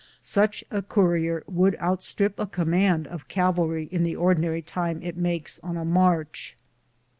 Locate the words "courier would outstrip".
0.81-2.39